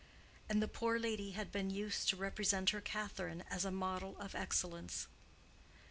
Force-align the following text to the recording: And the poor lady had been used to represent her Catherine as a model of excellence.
And 0.49 0.63
the 0.63 0.67
poor 0.67 0.97
lady 0.97 1.33
had 1.33 1.51
been 1.51 1.69
used 1.69 2.09
to 2.09 2.15
represent 2.15 2.71
her 2.71 2.81
Catherine 2.81 3.43
as 3.51 3.65
a 3.65 3.69
model 3.69 4.17
of 4.17 4.33
excellence. 4.33 5.05